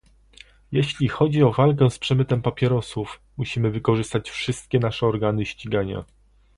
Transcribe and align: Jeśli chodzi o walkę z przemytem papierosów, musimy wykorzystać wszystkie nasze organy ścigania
Jeśli 0.71 1.07
chodzi 1.07 1.43
o 1.43 1.51
walkę 1.51 1.89
z 1.89 1.99
przemytem 1.99 2.41
papierosów, 2.41 3.19
musimy 3.37 3.71
wykorzystać 3.71 4.29
wszystkie 4.31 4.79
nasze 4.79 5.07
organy 5.07 5.45
ścigania 5.45 6.03